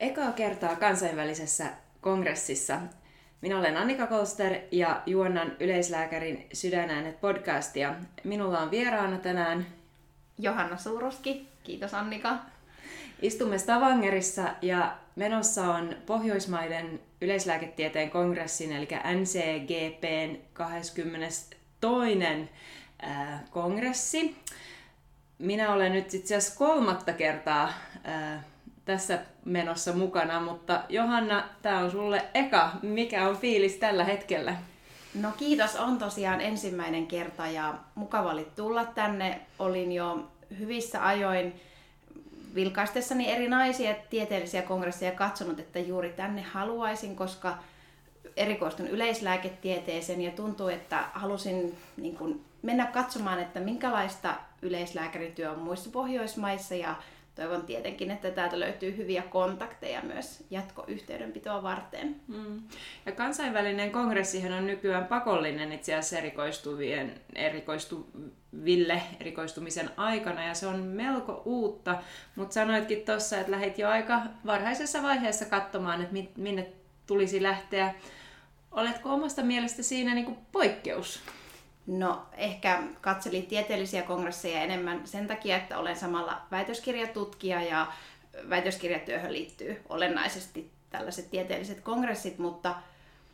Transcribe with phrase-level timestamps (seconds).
[0.00, 1.66] Ekaa kertaa kansainvälisessä
[2.00, 2.80] kongressissa
[3.40, 7.94] minä olen Annika Kolster ja juonnan yleislääkärin Sydänäänet podcastia.
[8.24, 9.66] Minulla on vieraana tänään
[10.38, 11.48] Johanna Suuroski.
[11.62, 12.38] Kiitos Annika.
[13.22, 22.20] Istumme Stavangerissa ja menossa on Pohjoismaiden yleislääketieteen kongressin eli NCGPn 22.
[23.50, 24.36] kongressi.
[25.38, 27.72] Minä olen nyt itse asiassa kolmatta kertaa
[28.84, 32.70] tässä menossa mukana, mutta Johanna, tämä on sulle eka.
[32.82, 34.56] Mikä on fiilis tällä hetkellä?
[35.14, 39.40] No kiitos, on tosiaan ensimmäinen kerta ja mukava oli tulla tänne.
[39.58, 41.60] Olin jo hyvissä ajoin
[42.54, 47.58] vilkaistessani eri naisia tieteellisiä kongresseja katsonut, että juuri tänne haluaisin, koska
[48.36, 55.90] erikoistun yleislääketieteeseen ja tuntuu, että halusin niin kuin, mennä katsomaan, että minkälaista yleislääkärityö on muissa
[55.90, 56.94] Pohjoismaissa ja
[57.40, 62.16] toivon tietenkin, että täältä löytyy hyviä kontakteja myös jatkoyhteydenpitoa varten.
[62.28, 62.62] Mm.
[63.06, 70.78] Ja kansainvälinen kongressihan on nykyään pakollinen itse asiassa erikoistuvien, erikoistuville erikoistumisen aikana ja se on
[70.80, 71.98] melko uutta,
[72.36, 76.66] mutta sanoitkin tuossa, että lähdit jo aika varhaisessa vaiheessa katsomaan, että minne
[77.06, 77.94] tulisi lähteä.
[78.72, 81.20] Oletko omasta mielestä siinä niin poikkeus?
[81.90, 87.86] No ehkä katselin tieteellisiä kongresseja enemmän sen takia, että olen samalla väitöskirjatutkija ja
[88.50, 92.74] väitöskirjatyöhön liittyy olennaisesti tällaiset tieteelliset kongressit, mutta,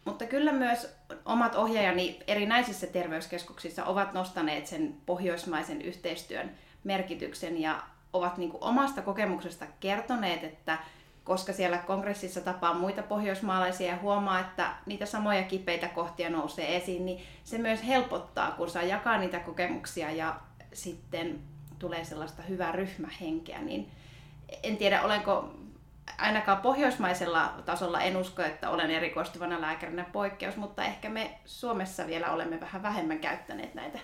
[0.04, 6.50] mutta kyllä myös omat ohjaajani erinäisissä terveyskeskuksissa ovat nostaneet sen pohjoismaisen yhteistyön
[6.84, 7.82] merkityksen ja
[8.12, 10.78] ovat niin omasta kokemuksesta kertoneet, että
[11.26, 17.06] koska siellä kongressissa tapaa muita pohjoismaalaisia ja huomaa, että niitä samoja kipeitä kohtia nousee esiin,
[17.06, 20.40] niin se myös helpottaa, kun saa jakaa niitä kokemuksia ja
[20.72, 21.38] sitten
[21.78, 23.62] tulee sellaista hyvää ryhmähenkeä.
[23.62, 23.90] Niin
[24.62, 25.50] en tiedä, olenko
[26.18, 32.32] ainakaan pohjoismaisella tasolla en usko, että olen erikoistuvana lääkärinä poikkeus, mutta ehkä me Suomessa vielä
[32.32, 33.98] olemme vähän vähemmän käyttäneet näitä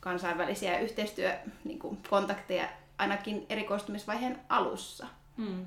[0.00, 5.06] kansainvälisiä yhteistyökontakteja ainakin erikoistumisvaiheen alussa.
[5.40, 5.66] Hmm.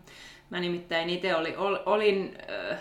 [0.49, 2.37] Mä nimittäin itse oli, ol, olin,
[2.71, 2.79] äh,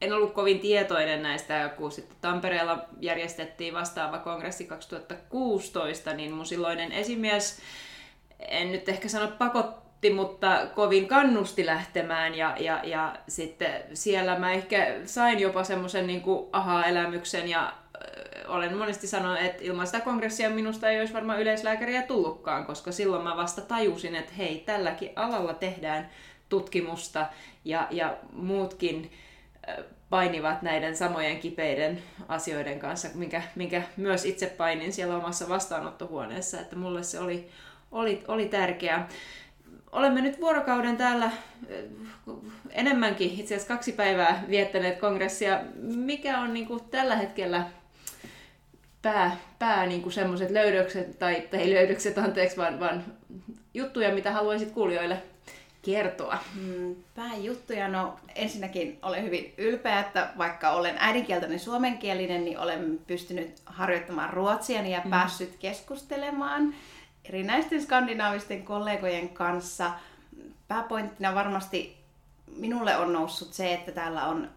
[0.00, 6.92] en ollut kovin tietoinen näistä, kun sitten Tampereella järjestettiin vastaava kongressi 2016, niin mun silloinen
[6.92, 7.60] esimies,
[8.38, 14.52] en nyt ehkä sano pakotti, mutta kovin kannusti lähtemään ja, ja, ja sitten siellä mä
[14.52, 17.72] ehkä sain jopa semmoisen niin aha-elämyksen ja
[18.48, 23.24] olen monesti sanonut, että ilman sitä kongressia minusta ei olisi varmaan yleislääkäriä tullutkaan, koska silloin
[23.24, 26.10] mä vasta tajusin, että hei, tälläkin alalla tehdään
[26.48, 27.26] tutkimusta
[27.64, 29.12] ja, ja muutkin
[30.10, 36.76] painivat näiden samojen kipeiden asioiden kanssa, minkä, minkä myös itse painin siellä omassa vastaanottohuoneessa, että
[36.76, 37.48] mulle se oli,
[37.92, 39.08] oli, oli tärkeää.
[39.92, 41.30] Olemme nyt vuorokauden täällä
[42.70, 45.60] enemmänkin, itse asiassa kaksi päivää viettäneet kongressia.
[45.82, 47.66] Mikä on niin kuin tällä hetkellä
[49.04, 53.04] pää, pää niin kuin semmoiset löydökset, tai, tai löydökset anteeksi, vaan, vaan
[53.74, 55.22] juttuja, mitä haluaisit kuulijoille
[55.82, 56.38] kertoa?
[56.54, 63.62] Mm, pääjuttuja, no ensinnäkin olen hyvin ylpeä, että vaikka olen äidinkieltäni suomenkielinen, niin olen pystynyt
[63.66, 65.10] harjoittamaan ruotsia ja mm.
[65.10, 66.74] päässyt keskustelemaan
[67.24, 69.90] erinäisten skandinaavisten kollegojen kanssa.
[70.68, 71.96] Pääpointtina varmasti
[72.56, 74.50] minulle on noussut se, että täällä on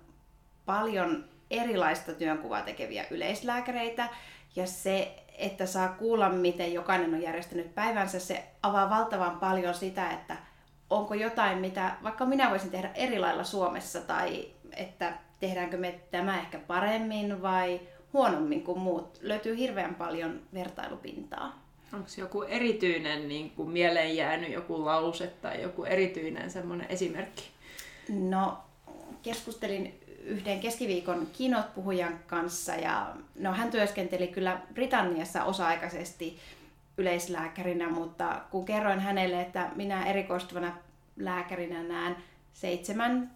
[0.66, 4.10] paljon erilaista työnkuvaa tekeviä yleislääkäreitä
[4.56, 10.12] ja se, että saa kuulla, miten jokainen on järjestänyt päivänsä, se avaa valtavan paljon sitä,
[10.12, 10.38] että
[10.90, 16.40] onko jotain, mitä vaikka minä voisin tehdä eri lailla Suomessa tai että tehdäänkö me tämä
[16.40, 17.80] ehkä paremmin vai
[18.14, 19.20] huonommin kuin muut.
[19.22, 21.68] Löytyy hirveän paljon vertailupintaa.
[21.94, 27.44] Onko joku erityinen niin kuin mieleen jäänyt joku lause tai joku erityinen semmoinen esimerkki?
[28.10, 28.58] No,
[29.22, 36.40] keskustelin yhden keskiviikon kinot-puhujan kanssa ja no, hän työskenteli kyllä Britanniassa osa-aikaisesti
[36.98, 40.78] yleislääkärinä, mutta kun kerroin hänelle, että minä erikoistuvana
[41.18, 42.16] lääkärinä näen
[42.54, 43.32] seitsemän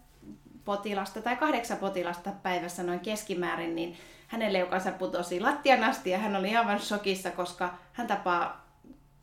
[0.64, 3.96] potilasta tai kahdeksan potilasta päivässä noin keskimäärin, niin
[4.28, 8.66] hänelle joka putosi lattian asti ja hän oli aivan shokissa, koska hän tapaa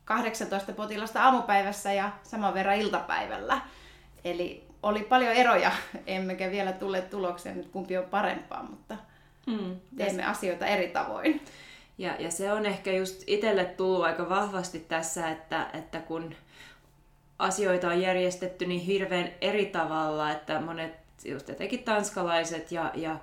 [0.04, 3.60] 18 potilasta aamupäivässä ja saman verran iltapäivällä.
[4.24, 5.72] Eli oli paljon eroja,
[6.06, 8.96] emmekä vielä tule tulokseen, että kumpi on parempaa, mutta
[9.46, 9.76] mm.
[9.96, 11.40] teemme asioita eri tavoin.
[11.98, 16.34] Ja, ja se on ehkä just itselle tullut aika vahvasti tässä, että, että kun
[17.38, 20.92] asioita on järjestetty niin hirveän eri tavalla, että monet
[21.24, 23.16] just etenkin tanskalaiset ja, ja,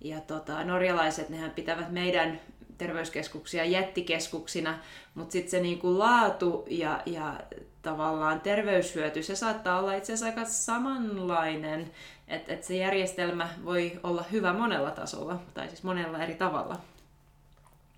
[0.00, 2.40] ja tota, norjalaiset, nehän pitävät meidän
[2.78, 4.78] terveyskeskuksia jättikeskuksina,
[5.14, 7.40] mutta sitten se niinku laatu ja, ja
[7.84, 11.90] tavallaan terveyshyöty, se saattaa olla itse asiassa aika samanlainen,
[12.28, 16.76] että et se järjestelmä voi olla hyvä monella tasolla, tai siis monella eri tavalla.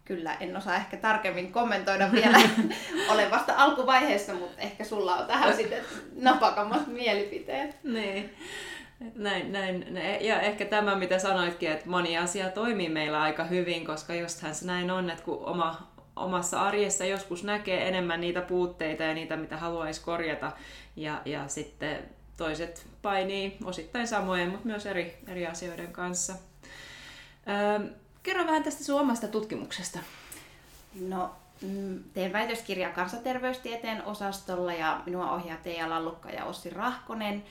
[0.04, 2.38] Kyllä, en osaa ehkä tarkemmin kommentoida vielä.
[3.12, 5.84] Olen vasta alkuvaiheessa, mutta ehkä sulla on tähän sitten
[6.16, 7.76] napakammat mielipiteet.
[7.84, 8.34] Niin.
[9.14, 9.98] Näin, näin.
[10.20, 14.66] Ja ehkä tämä, mitä sanoitkin, että moni asia toimii meillä aika hyvin, koska justhän se
[14.66, 19.56] näin on, että kun oma, omassa arjessa joskus näkee enemmän niitä puutteita ja niitä, mitä
[19.56, 20.52] haluaisi korjata,
[20.96, 21.98] ja, ja sitten
[22.36, 26.34] toiset painii osittain samojen, mutta myös eri, eri asioiden kanssa.
[27.48, 27.88] Öö,
[28.22, 29.98] kerro vähän tästä sun omasta tutkimuksesta.
[31.00, 31.30] No,
[31.62, 37.44] mm, teen väitöskirjaa kansanterveystieteen osastolla ja minua ohjaa Teija Lallukka ja Ossi Rahkonen.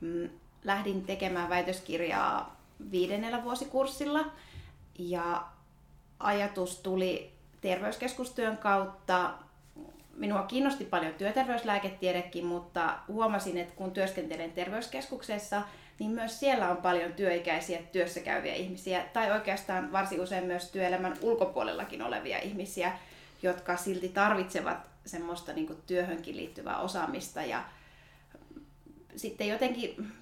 [0.00, 0.30] Mm,
[0.64, 2.56] lähdin tekemään väitöskirjaa
[2.90, 4.24] viidennellä vuosikurssilla
[4.98, 5.44] ja
[6.18, 9.30] ajatus tuli terveyskeskustyön kautta.
[10.14, 15.62] Minua kiinnosti paljon työterveyslääketiedekin, mutta huomasin, että kun työskentelen terveyskeskuksessa,
[15.98, 21.16] niin myös siellä on paljon työikäisiä työssä käyviä ihmisiä, tai oikeastaan varsin usein myös työelämän
[21.22, 22.92] ulkopuolellakin olevia ihmisiä,
[23.42, 27.42] jotka silti tarvitsevat semmoista niin työhönkin liittyvää osaamista.
[27.42, 27.64] Ja
[29.16, 30.12] sitten jotenkin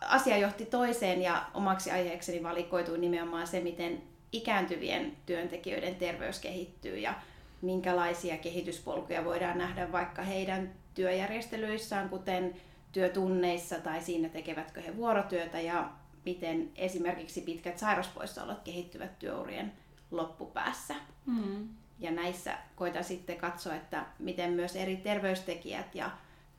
[0.00, 4.02] asia johti toiseen ja omaksi aiheekseni valikoitui nimenomaan se, miten
[4.34, 7.14] ikääntyvien työntekijöiden terveys kehittyy ja
[7.62, 12.54] minkälaisia kehityspolkuja voidaan nähdä vaikka heidän työjärjestelyissään, kuten
[12.92, 15.90] työtunneissa tai siinä tekevätkö he vuorotyötä ja
[16.24, 19.72] miten esimerkiksi pitkät sairauspoissaolot kehittyvät työurien
[20.10, 20.94] loppupäässä.
[21.26, 21.68] Mm.
[21.98, 26.10] Ja näissä koitan sitten katsoa, että miten myös eri terveystekijät ja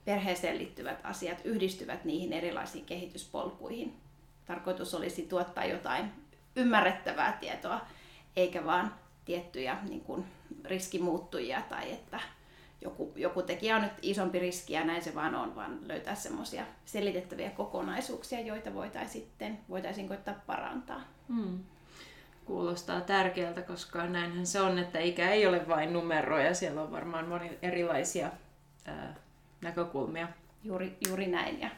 [0.05, 3.95] perheeseen liittyvät asiat yhdistyvät niihin erilaisiin kehityspolkuihin.
[4.45, 6.11] Tarkoitus olisi tuottaa jotain
[6.55, 7.81] ymmärrettävää tietoa,
[8.35, 8.93] eikä vaan
[9.25, 10.25] tiettyjä niin kuin,
[10.63, 12.19] riskimuuttujia tai että
[12.81, 16.63] joku, joku tekijä on nyt isompi riski ja näin se vaan on, vaan löytää semmoisia
[16.85, 21.01] selitettäviä kokonaisuuksia, joita voitaisiin sitten voitaisiin koittaa parantaa.
[21.27, 21.59] Hmm.
[22.45, 27.27] Kuulostaa tärkeältä, koska näinhän se on, että ikä ei ole vain numeroja, siellä on varmaan
[27.27, 28.31] moni erilaisia
[28.85, 29.15] ää,
[29.61, 30.27] näkökulmia.
[30.63, 31.69] Juuri, juuri näin ja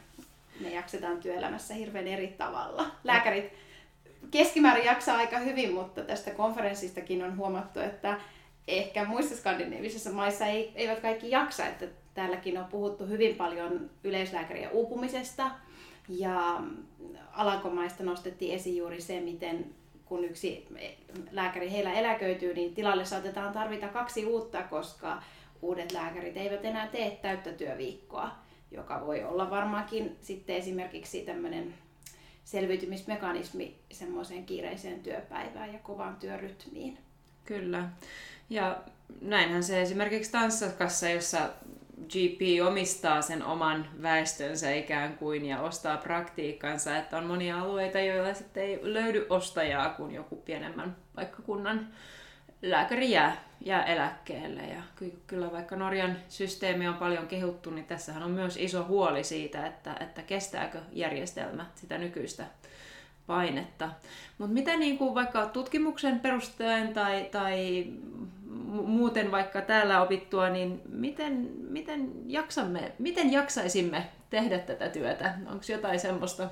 [0.60, 2.86] me jaksetaan työelämässä hirveän eri tavalla.
[3.04, 3.52] Lääkärit
[4.30, 8.20] keskimäärin jaksaa aika hyvin, mutta tästä konferenssistakin on huomattu, että
[8.68, 14.70] ehkä muissa skandinaavisissa maissa ei, eivät kaikki jaksa, että täälläkin on puhuttu hyvin paljon yleislääkärien
[14.72, 15.50] uupumisesta.
[16.08, 16.60] Ja
[17.32, 19.74] Alankomaista nostettiin esiin juuri se, miten
[20.04, 20.66] kun yksi
[21.30, 25.22] lääkäri heillä eläköityy, niin tilalle saatetaan tarvita kaksi uutta, koska
[25.62, 28.30] uudet lääkärit eivät enää tee täyttä työviikkoa,
[28.70, 31.74] joka voi olla varmaankin sitten esimerkiksi tämmöinen
[32.48, 36.98] selviytymismekanismi semmoiseen kiireiseen työpäivään ja kovaan työrytmiin.
[37.44, 37.88] Kyllä.
[38.50, 38.82] Ja
[39.20, 41.50] näinhän se esimerkiksi Tanssakassa, jossa
[42.04, 48.34] GP omistaa sen oman väestönsä ikään kuin ja ostaa praktiikkansa, että on monia alueita, joilla
[48.34, 51.88] sitten ei löydy ostajaa, kun joku pienemmän paikkakunnan
[52.62, 54.62] lääkäri jää, jää eläkkeelle.
[54.62, 54.82] Ja
[55.26, 59.96] kyllä vaikka Norjan systeemi on paljon kehuttu, niin tässähän on myös iso huoli siitä, että,
[60.00, 62.44] että kestääkö järjestelmä sitä nykyistä
[63.26, 63.90] painetta.
[64.38, 67.86] Mutta mitä niin kuin vaikka tutkimuksen perusteella tai, tai
[68.84, 75.34] muuten vaikka täällä opittua, niin miten, miten, jaksamme, miten jaksaisimme tehdä tätä työtä?
[75.46, 76.50] Onko jotain semmoista,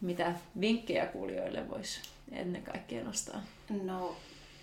[0.00, 2.00] mitä vinkkejä kuulijoille voisi
[2.32, 3.42] ennen kaikkea nostaa?
[3.82, 4.16] No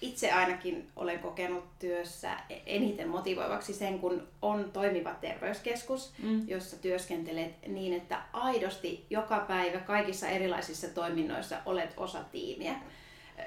[0.04, 6.48] itse ainakin olen kokenut työssä eniten motivoivaksi sen, kun on toimiva terveyskeskus, mm.
[6.48, 12.76] jossa työskentelet niin, että aidosti joka päivä kaikissa erilaisissa toiminnoissa olet osa tiimiä.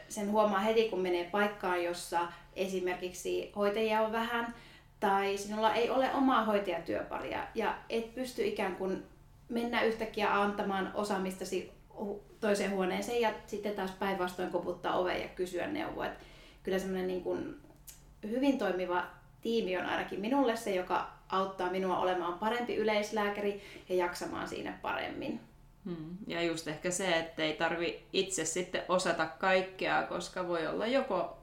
[0.08, 2.20] Sen huomaa heti, kun menee paikkaan, jossa
[2.54, 4.54] esimerkiksi hoitajia on vähän
[5.00, 9.04] tai sinulla ei ole omaa hoitajatyöparia ja et pysty ikään kuin
[9.48, 11.72] mennä yhtäkkiä antamaan osaamistasi
[12.40, 16.06] toiseen huoneeseen ja sitten taas päinvastoin koputtaa oveen ja kysyä neuvoa
[16.66, 17.56] kyllä semmoinen niin kuin
[18.30, 19.06] hyvin toimiva
[19.40, 25.40] tiimi on ainakin minulle se, joka auttaa minua olemaan parempi yleislääkäri ja jaksamaan siinä paremmin.
[25.84, 26.16] Hmm.
[26.26, 31.38] Ja just ehkä se, että ei tarvi itse sitten osata kaikkea, koska voi olla joko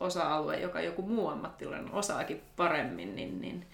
[0.00, 3.66] osa-alue, joka joku muu ammattilainen osaakin paremmin, niin, niin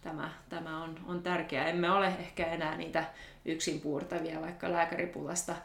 [0.00, 1.68] tämä, tämä on, on tärkeää.
[1.68, 3.04] Emme ole ehkä enää niitä
[3.44, 5.56] yksin puurtavia, vaikka lääkäripulasta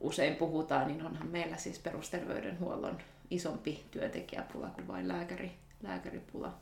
[0.00, 2.98] usein puhutaan, niin onhan meillä siis perusterveydenhuollon
[3.34, 6.54] isompi työntekijäpula kuin vain lääkäri, lääkäripula.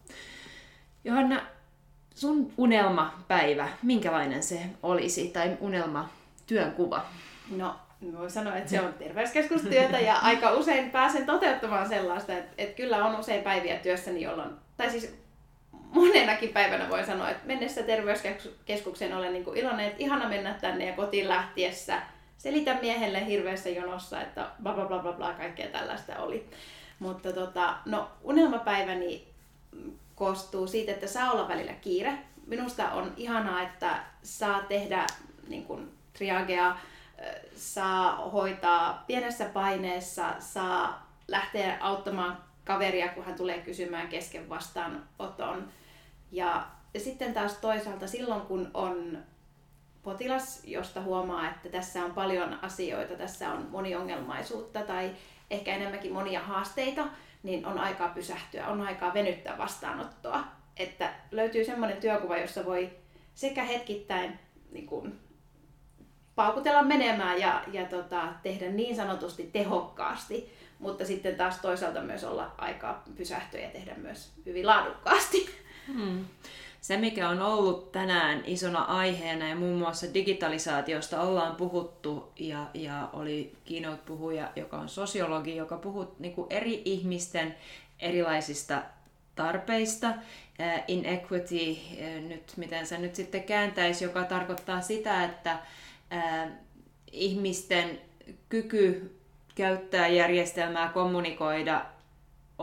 [1.04, 1.42] Johanna,
[2.14, 6.08] sun unelmapäivä, minkälainen se olisi, tai unelma
[6.46, 7.06] työnkuva?
[7.50, 7.76] No,
[8.18, 13.06] voi sanoa, että se on terveyskeskustyötä ja aika usein pääsen toteuttamaan sellaista, että, että kyllä
[13.06, 15.14] on usein päiviä työssäni, jolloin, tai siis
[15.72, 20.86] monenakin päivänä voin sanoa, että mennessä terveyskeskukseen olen niin kuin iloinen, että ihana mennä tänne
[20.86, 22.02] ja kotiin lähtiessä
[22.40, 26.50] selitä miehelle hirveässä jonossa, että bla bla bla bla, bla kaikkea tällaista oli.
[26.99, 29.28] Mutta tota, no, unelmapäiväni
[30.14, 32.18] koostuu siitä, että saa olla välillä kiire.
[32.47, 35.06] Minusta on ihanaa, että saa tehdä
[35.49, 36.76] niin kuin, triagea,
[37.56, 45.68] saa hoitaa pienessä paineessa, saa lähteä auttamaan kaveria, kun hän tulee kysymään kesken vastaanoton.
[46.32, 46.66] Ja,
[46.99, 49.18] sitten taas toisaalta silloin, kun on
[50.02, 55.11] potilas, josta huomaa, että tässä on paljon asioita, tässä on moniongelmaisuutta tai
[55.50, 57.07] ehkä enemmänkin monia haasteita,
[57.42, 60.45] niin on aikaa pysähtyä, on aikaa venyttää vastaanottoa.
[60.76, 62.90] Että löytyy semmoinen työkuva, jossa voi
[63.35, 64.38] sekä hetkittäin
[64.73, 65.21] niin kuin,
[66.35, 72.54] paukutella menemään ja, ja tota, tehdä niin sanotusti tehokkaasti, mutta sitten taas toisaalta myös olla
[72.59, 75.50] aikaa pysähtyä ja tehdä myös hyvin laadukkaasti.
[75.87, 76.25] Hmm.
[76.80, 83.08] Se, mikä on ollut tänään isona aiheena ja muun muassa digitalisaatiosta ollaan puhuttu ja, ja
[83.12, 87.56] oli keynote-puhuja, joka on sosiologi, joka puhuu niin eri ihmisten
[87.99, 88.82] erilaisista
[89.34, 90.14] tarpeista.
[90.88, 91.76] inequity,
[92.28, 95.58] nyt miten se nyt sitten kääntäisi, joka tarkoittaa sitä, että
[97.12, 98.00] ihmisten
[98.49, 99.16] kyky
[99.54, 101.87] käyttää järjestelmää, kommunikoida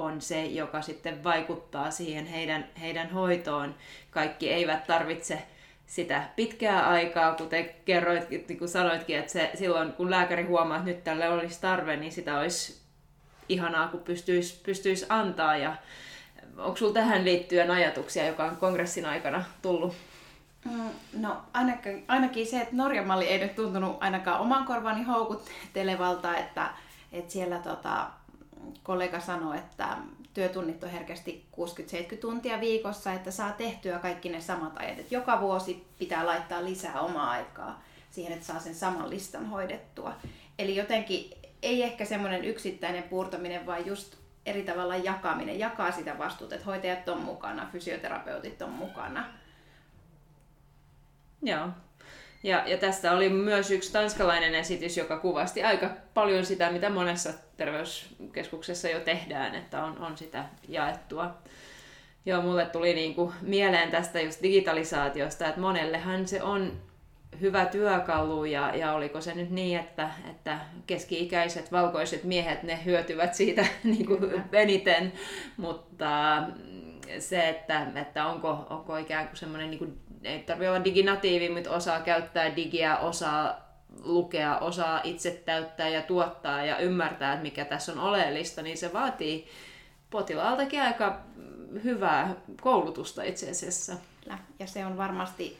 [0.03, 3.75] on se, joka sitten vaikuttaa siihen heidän, heidän hoitoon.
[4.11, 5.43] Kaikki eivät tarvitse
[5.87, 10.89] sitä pitkää aikaa, kuten kerroit, niin kuin sanoitkin, että se, silloin kun lääkäri huomaa, että
[10.89, 12.81] nyt tälle olisi tarve, niin sitä olisi
[13.49, 15.57] ihanaa, kun pystyisi, pystyisi antaa.
[15.57, 15.75] Ja
[16.57, 19.93] onko sinulla tähän liittyen ajatuksia, joka on kongressin aikana tullut?
[20.65, 26.37] Mm, no ainakin, ainakin se, että Norjan malli ei nyt tuntunut ainakaan oman korvani houkuttelevalta,
[26.37, 26.69] että,
[27.11, 28.07] että siellä tota,
[28.83, 29.97] kollega sanoi, että
[30.33, 31.45] työtunnit on herkästi
[32.13, 34.99] 60-70 tuntia viikossa, että saa tehtyä kaikki ne samat ajat.
[34.99, 40.13] Että joka vuosi pitää laittaa lisää omaa aikaa siihen, että saa sen saman listan hoidettua.
[40.59, 41.31] Eli jotenkin
[41.61, 47.09] ei ehkä semmoinen yksittäinen puurtaminen, vaan just eri tavalla jakaminen, jakaa sitä vastuuta, että hoitajat
[47.09, 49.25] on mukana, fysioterapeutit on mukana.
[51.41, 51.67] Joo,
[52.43, 57.33] ja, ja tästä oli myös yksi tanskalainen esitys, joka kuvasti aika paljon sitä, mitä monessa
[57.57, 61.37] terveyskeskuksessa jo tehdään, että on, on sitä jaettua.
[62.25, 66.73] Joo, mulle tuli niin kuin mieleen tästä just digitalisaatiosta, että monellehan se on
[67.41, 73.33] hyvä työkalu ja, ja oliko se nyt niin, että, että keski-ikäiset valkoiset miehet, ne hyötyvät
[73.33, 75.13] siitä niin kuin eniten,
[75.57, 76.43] mutta
[77.19, 81.99] se, että, että onko, onko ikään kuin semmoinen niin ei tarvitse olla diginatiivi, mutta osaa
[81.99, 83.67] käyttää digiä, osaa
[84.03, 88.93] lukea, osaa itse täyttää ja tuottaa ja ymmärtää, että mikä tässä on oleellista, niin se
[88.93, 89.47] vaatii
[90.09, 91.21] potilaaltakin aika
[91.83, 93.93] hyvää koulutusta itse asiassa.
[94.59, 95.57] Ja se on varmasti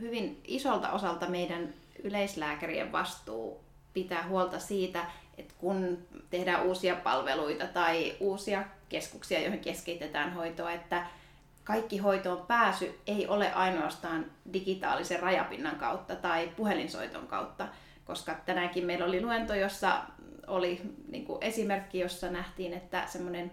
[0.00, 5.04] hyvin isolta osalta meidän yleislääkärien vastuu pitää huolta siitä,
[5.38, 5.98] että kun
[6.30, 11.06] tehdään uusia palveluita tai uusia keskuksia, joihin keskitetään hoitoa, että
[11.66, 17.68] kaikki hoitoon pääsy ei ole ainoastaan digitaalisen rajapinnan kautta tai puhelinsoiton kautta,
[18.04, 20.02] koska tänäänkin meillä oli luento, jossa
[20.46, 23.50] oli niin esimerkki, jossa nähtiin, että semmoinen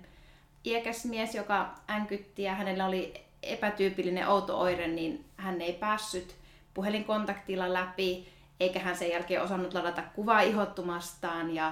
[0.66, 6.36] iäkäs mies, joka änkytti ja hänellä oli epätyypillinen outo oire, niin hän ei päässyt
[6.74, 8.30] puhelinkontaktilla läpi,
[8.60, 11.72] eikä hän sen jälkeen osannut ladata kuvaa ihottumastaan ja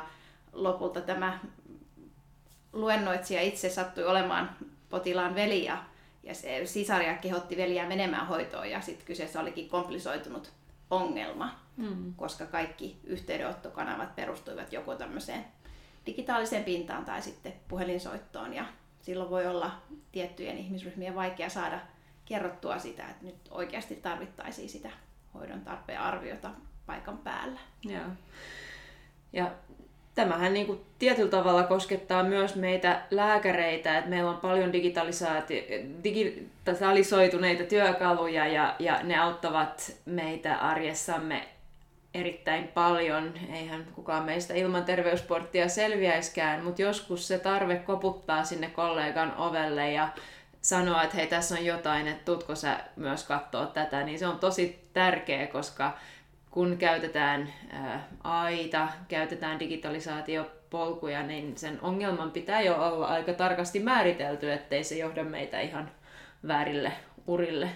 [0.54, 1.40] lopulta tämä
[2.74, 4.56] luennoitsija itse sattui olemaan
[4.90, 5.91] potilaan veli ja
[6.24, 10.52] ja se sisaria kehotti veliä menemään hoitoon ja sitten kyseessä olikin komplisoitunut
[10.90, 12.14] ongelma, mm.
[12.16, 15.46] koska kaikki yhteydenottokanavat perustuivat joko tämmöiseen
[16.06, 18.66] digitaaliseen pintaan tai sitten puhelinsoittoon ja
[19.02, 19.72] silloin voi olla
[20.12, 21.80] tiettyjen ihmisryhmien vaikea saada
[22.26, 24.90] kerrottua sitä, että nyt oikeasti tarvittaisiin sitä
[25.34, 26.52] hoidon tarpeen arviota
[26.86, 27.60] paikan päällä.
[27.84, 28.06] Joo.
[29.34, 29.52] Ja
[30.16, 34.74] tämähän niin kuin tietyllä tavalla koskettaa myös meitä lääkäreitä, että meillä on paljon
[36.04, 41.48] digitalisoituneita työkaluja ja, ja ne auttavat meitä arjessamme
[42.14, 43.34] erittäin paljon.
[43.54, 50.10] Eihän kukaan meistä ilman terveysporttia selviäiskään, mutta joskus se tarve koputtaa sinne kollegan ovelle ja
[50.62, 54.40] sanoa, että hei tässä on jotain, että tutko sä myös katsoa tätä, niin se on
[54.40, 55.98] tosi tärkeä, koska
[56.52, 64.52] kun käytetään ää, aita, käytetään digitalisaatiopolkuja, niin sen ongelman pitää jo olla aika tarkasti määritelty,
[64.52, 65.92] ettei se johda meitä ihan
[66.48, 66.92] väärille
[67.28, 67.70] urille.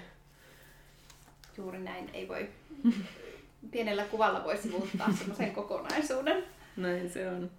[1.58, 2.50] Juuri näin, ei voi
[3.72, 6.44] pienellä kuvalla voi sivuttaa semmoisen kokonaisuuden.
[6.78, 7.52] Näin se on.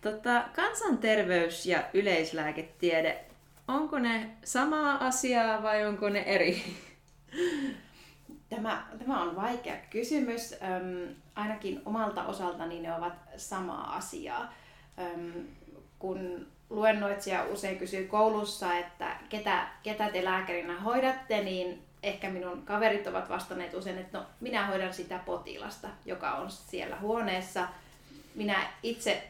[0.00, 3.24] Tota, kansanterveys ja yleislääketiede
[3.68, 6.62] onko ne samaa asiaa vai onko ne eri?
[8.54, 10.52] Tämä, tämä on vaikea kysymys.
[10.52, 14.52] Öm, ainakin omalta osaltani ne ovat samaa asiaa.
[14.98, 15.32] Öm,
[15.98, 23.06] kun luennoitsija usein kysyy koulussa, että ketä, ketä te lääkärinä hoidatte, niin ehkä minun kaverit
[23.06, 27.68] ovat vastanneet usein, että no, minä hoidan sitä potilasta, joka on siellä huoneessa.
[28.34, 29.28] Minä itse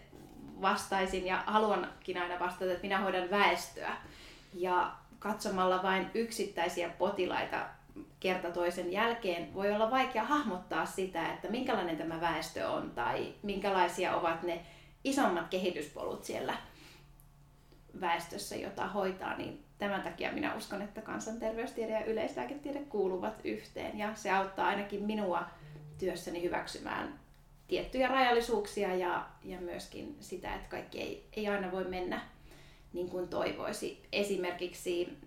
[0.62, 3.97] vastaisin ja haluankin aina vastata, että minä hoidan väestöä.
[4.55, 7.67] Ja katsomalla vain yksittäisiä potilaita
[8.20, 14.16] kerta toisen jälkeen voi olla vaikea hahmottaa sitä, että minkälainen tämä väestö on tai minkälaisia
[14.16, 14.61] ovat ne
[15.04, 16.54] isommat kehityspolut siellä
[18.00, 24.14] väestössä, jota hoitaa, niin tämän takia minä uskon, että kansanterveystiede ja yleislääketiede kuuluvat yhteen ja
[24.14, 25.44] se auttaa ainakin minua
[25.99, 27.20] työssäni hyväksymään
[27.68, 32.20] tiettyjä rajallisuuksia ja, ja myöskin sitä, että kaikki ei, ei aina voi mennä
[32.92, 34.02] niin kuin toivoisi.
[34.12, 35.18] Esimerkiksi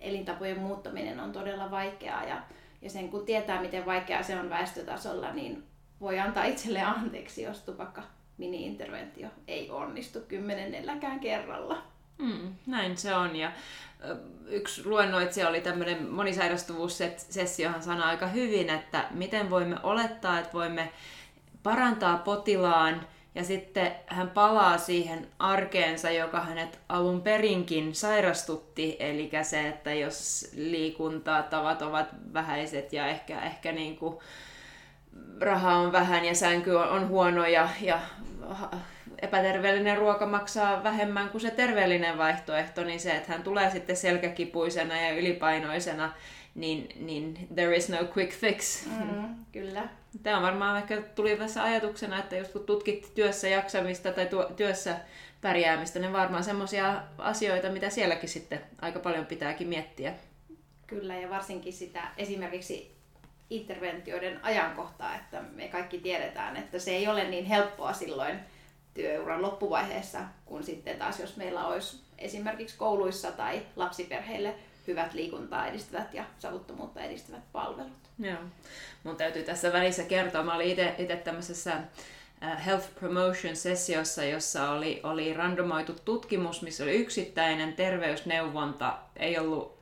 [0.00, 2.42] elintapojen muuttaminen on todella vaikeaa ja,
[2.82, 5.64] ja sen kun tietää, miten vaikeaa se on väestötasolla, niin
[6.00, 8.02] voi antaa itselle anteeksi, jos tupakka
[8.38, 11.82] mini-interventio ei onnistu kymmenennelläkään kerralla.
[12.18, 13.36] Mm, näin se on.
[13.36, 13.52] Ja
[14.46, 20.92] yksi luennoitsija oli tämmöinen monisairastuvuussessio, hän sanoi aika hyvin, että miten voimme olettaa, että voimme
[21.62, 29.68] parantaa potilaan ja sitten hän palaa siihen arkeensa, joka hänet alun perinkin sairastutti, eli se,
[29.68, 34.18] että jos liikuntatavat ovat vähäiset ja ehkä, ehkä niin kuin
[35.40, 38.00] raha on vähän ja sänky on, on huono ja, ja
[39.22, 45.00] epäterveellinen ruoka maksaa vähemmän kuin se terveellinen vaihtoehto, niin se, että hän tulee sitten selkäkipuisena
[45.00, 46.12] ja ylipainoisena,
[46.54, 48.86] niin, niin there is no quick fix.
[48.86, 49.88] Mm, kyllä.
[50.22, 54.44] Tämä on varmaan ehkä tuli tässä ajatuksena, että jos kun tutkit työssä jaksamista tai tuo,
[54.44, 54.96] työssä
[55.40, 60.14] pärjäämistä, niin varmaan semmoisia asioita, mitä sielläkin sitten aika paljon pitääkin miettiä.
[60.86, 62.96] Kyllä, ja varsinkin sitä esimerkiksi
[63.50, 68.38] interventioiden ajankohtaa, että me kaikki tiedetään, että se ei ole niin helppoa silloin
[68.94, 74.54] työuran loppuvaiheessa, kun sitten taas jos meillä olisi esimerkiksi kouluissa tai lapsiperheille
[74.86, 78.10] hyvät liikuntaa edistävät ja savuttomuutta edistävät palvelut.
[78.18, 78.38] Joo.
[79.04, 81.72] Mun täytyy tässä välissä kertoa, mä olin itse tämmöisessä
[82.42, 89.80] äh, Health Promotion-sessiossa, jossa oli, oli randomoitu tutkimus, missä oli yksittäinen terveysneuvonta, ei ollut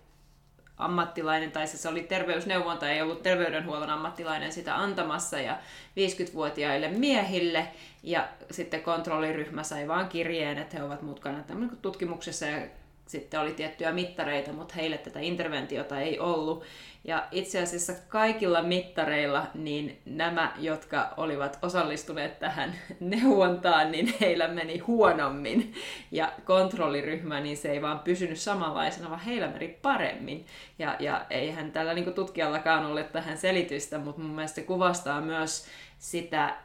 [0.78, 5.58] ammattilainen, tai se oli terveysneuvonta, ei ollut terveydenhuollon ammattilainen sitä antamassa, ja
[5.96, 7.68] 50-vuotiaille miehille,
[8.02, 11.44] ja sitten kontrolliryhmä sai vaan kirjeen, että he ovat mukana
[11.82, 12.66] tutkimuksessa, ja
[13.08, 16.64] sitten oli tiettyjä mittareita, mutta heille tätä interventiota ei ollut.
[17.04, 24.78] Ja itse asiassa kaikilla mittareilla, niin nämä, jotka olivat osallistuneet tähän neuvontaan, niin heillä meni
[24.78, 25.74] huonommin.
[26.10, 30.46] Ja kontrolliryhmä, niin se ei vaan pysynyt samanlaisena, vaan heillä meni paremmin.
[30.78, 35.66] Ja, ja eihän tällä niin tutkijallakaan ole tähän selitystä, mutta mun mielestä se kuvastaa myös
[35.98, 36.56] sitä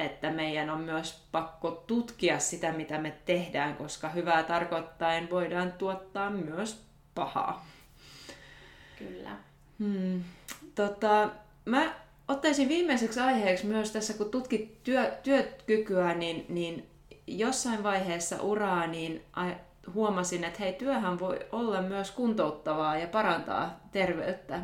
[0.00, 6.30] että meidän on myös pakko tutkia sitä, mitä me tehdään, koska hyvää tarkoittaen voidaan tuottaa
[6.30, 6.82] myös
[7.14, 7.66] pahaa.
[8.98, 9.30] Kyllä.
[9.78, 10.24] Hmm.
[10.74, 11.30] Tota,
[11.64, 11.94] mä
[12.28, 16.86] ottaisin viimeiseksi aiheeksi myös tässä, kun tutkit työ, työkykyä, niin, niin
[17.26, 19.22] jossain vaiheessa uraa, niin
[19.94, 24.60] huomasin, että hei, työhän voi olla myös kuntouttavaa ja parantaa terveyttä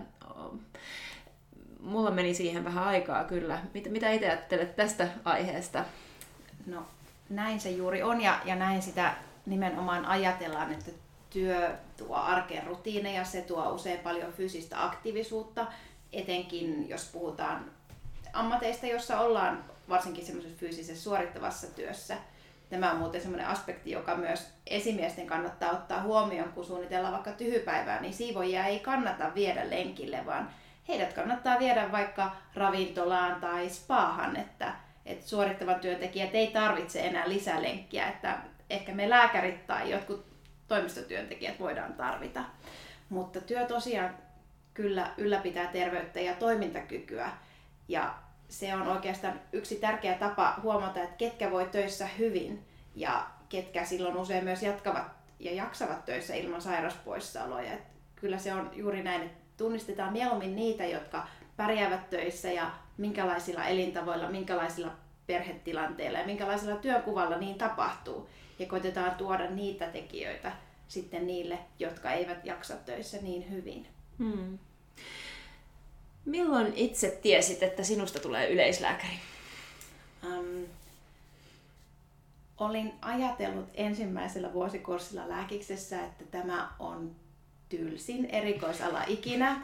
[1.81, 3.59] mulla meni siihen vähän aikaa kyllä.
[3.75, 5.85] Mitä, mitä itse ajattelet tästä aiheesta?
[6.67, 6.87] No
[7.29, 9.15] näin se juuri on ja, ja näin sitä
[9.47, 10.91] nimenomaan ajatellaan, että
[11.31, 15.67] työ tuo arkeen rutiineja, se tuo usein paljon fyysistä aktiivisuutta,
[16.13, 17.71] etenkin jos puhutaan
[18.33, 22.17] ammateista, jossa ollaan varsinkin semmoisessa fyysisessä suorittavassa työssä.
[22.71, 28.01] Tämä on muuten semmoinen aspekti, joka myös esimiesten kannattaa ottaa huomioon, kun suunnitellaan vaikka tyhypäivää,
[28.01, 30.51] niin siivojia ei kannata viedä lenkille, vaan
[30.89, 34.75] heidät kannattaa viedä vaikka ravintolaan tai spaahan, että,
[35.07, 38.39] että suorittavat työntekijät ei tarvitse enää lisälenkkiä, että
[38.71, 40.27] ehkä me lääkärit tai jotkut
[40.69, 42.45] toimistotyöntekijät voidaan tarvita.
[43.09, 44.15] Mutta työ tosiaan
[44.75, 47.31] kyllä ylläpitää terveyttä ja toimintakykyä
[47.89, 48.15] ja
[48.49, 54.17] se on oikeastaan yksi tärkeä tapa huomata, että ketkä voi töissä hyvin ja ketkä silloin
[54.17, 57.73] usein myös jatkavat ja jaksavat töissä ilman sairauspoissaoloja.
[57.73, 63.65] Että kyllä se on juuri näin, että tunnistetaan mieluummin niitä, jotka pärjäävät töissä ja minkälaisilla
[63.65, 64.93] elintavoilla, minkälaisilla
[65.27, 68.29] perhetilanteilla ja minkälaisella työkuvalla niin tapahtuu.
[68.59, 70.53] Ja koitetaan tuoda niitä tekijöitä
[70.89, 73.87] sitten niille, jotka eivät jaksa töissä niin hyvin.
[74.19, 74.59] Hmm.
[76.25, 79.15] Milloin itse tiesit, että sinusta tulee yleislääkäri?
[80.27, 80.67] Um,
[82.59, 87.17] olin ajatellut ensimmäisellä vuosikurssilla lääkiksessä, että tämä on
[87.69, 89.63] tylsin erikoisala ikinä,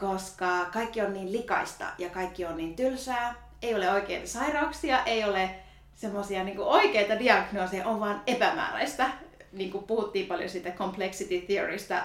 [0.00, 3.34] koska kaikki on niin likaista ja kaikki on niin tylsää.
[3.62, 5.50] Ei ole oikeita sairauksia, ei ole
[5.94, 9.10] semmoisia niin oikeita diagnooseja, on vaan epämääräistä.
[9.52, 12.02] Niin kuin puhuttiin paljon siitä complexity theorysta,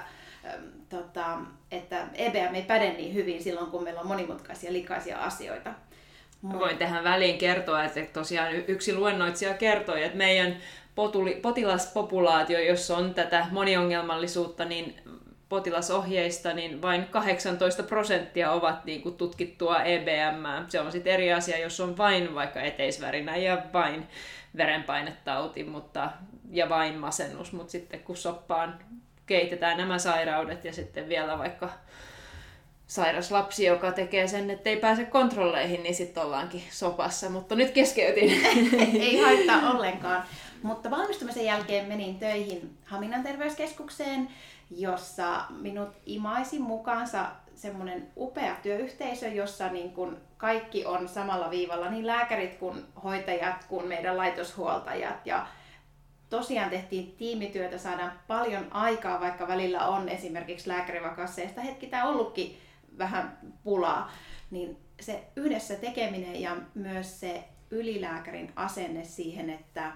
[0.89, 1.37] tota,
[1.71, 5.73] että EBM ei päde niin hyvin silloin, kun meillä on monimutkaisia likaisia asioita.
[6.43, 10.57] Voin tähän väliin kertoa, että tosiaan yksi luennoitsija kertoi, että meidän
[11.41, 15.01] potilaspopulaatio, jossa on tätä moniongelmallisuutta, niin
[15.49, 20.45] potilasohjeista, niin vain 18 prosenttia ovat niin kuin tutkittua EBM.
[20.67, 24.07] Se on sitten eri asia, jos on vain vaikka eteisvärinä ja vain
[24.57, 26.11] verenpainetauti mutta,
[26.51, 28.79] ja vain masennus, mutta sitten kun soppaan
[29.25, 31.69] keitetään nämä sairaudet ja sitten vielä vaikka
[32.87, 37.29] sairas lapsi, joka tekee sen, että ei pääse kontrolleihin, niin sitten ollaankin sopassa.
[37.29, 38.29] Mutta nyt keskeytin.
[39.01, 40.23] ei haittaa ollenkaan.
[40.63, 44.29] Mutta valmistumisen jälkeen menin töihin Haminan terveyskeskukseen,
[44.69, 52.07] jossa minut imaisi mukaansa semmoinen upea työyhteisö, jossa niin kun kaikki on samalla viivalla, niin
[52.07, 55.25] lääkärit kuin hoitajat kuin meidän laitoshuoltajat.
[55.25, 55.47] Ja
[56.29, 62.57] tosiaan tehtiin tiimityötä, saadaan paljon aikaa, vaikka välillä on esimerkiksi lääkärivakasseista hetki tämä ollutkin
[62.97, 64.11] vähän pulaa,
[64.51, 69.91] niin se yhdessä tekeminen ja myös se ylilääkärin asenne siihen, että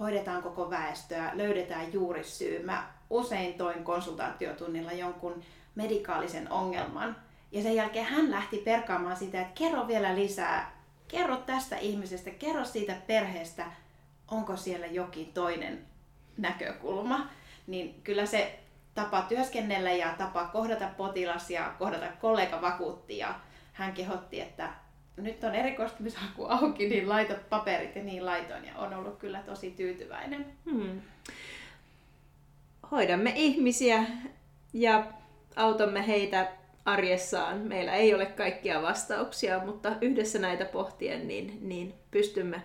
[0.00, 2.64] hoidetaan koko väestöä, löydetään juurisyy.
[2.64, 5.42] Mä usein toin konsultaatiotunnilla jonkun
[5.74, 7.16] medikaalisen ongelman,
[7.52, 12.64] ja sen jälkeen hän lähti perkaamaan sitä, että kerro vielä lisää, kerro tästä ihmisestä, kerro
[12.64, 13.66] siitä perheestä,
[14.30, 15.86] onko siellä jokin toinen
[16.38, 17.26] näkökulma.
[17.66, 18.58] Niin kyllä se
[18.94, 23.34] tapa työskennellä ja tapa kohdata potilas ja kohdata kollega vakuutti ja
[23.72, 24.68] hän kehotti, että
[25.16, 29.70] nyt on erikoistumishaku auki, niin laita paperit ja niin laitoin ja on ollut kyllä tosi
[29.70, 30.46] tyytyväinen.
[30.70, 31.00] Hmm.
[32.92, 34.04] Hoidamme ihmisiä
[34.72, 35.06] ja
[35.56, 36.52] autamme heitä
[36.84, 37.58] arjessaan.
[37.58, 42.62] Meillä ei ole kaikkia vastauksia, mutta yhdessä näitä pohtien niin, niin pystymme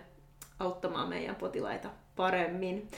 [0.60, 2.88] auttamaan meidän potilaita paremmin.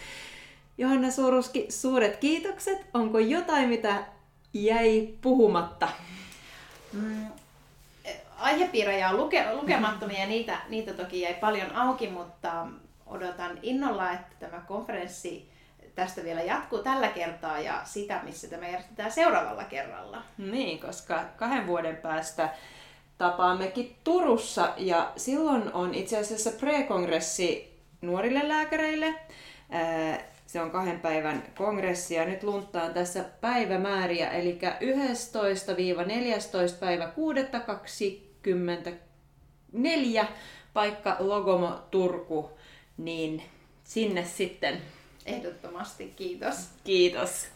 [0.79, 2.87] Johanna Suuruski, suuret kiitokset.
[2.95, 4.05] Onko jotain, mitä
[4.55, 5.89] jäi puhumatta?
[6.93, 7.27] Mm,
[8.39, 12.67] aihepiirejä on luke, lukemattomia ja niitä, niitä toki jäi paljon auki, mutta
[13.07, 15.51] odotan innolla, että tämä konferenssi
[16.01, 20.23] tästä vielä jatkuu tällä kertaa ja sitä, missä tämä järjestetään seuraavalla kerralla.
[20.39, 22.49] Niin, koska kahden vuoden päästä
[23.19, 29.15] tapaammekin Turussa ja silloin on itse asiassa pre-kongressi nuorille lääkäreille.
[30.47, 34.67] Se on kahden päivän kongressi ja nyt lunttaan tässä päivämääriä, eli 11-14
[36.81, 37.13] päivä
[40.23, 40.27] 6.24
[40.73, 42.51] paikka Logomo Turku,
[42.97, 43.43] niin
[43.85, 44.83] sinne sitten.
[45.27, 46.57] Ehdottomasti, kiitos.
[46.85, 47.47] Kiitos.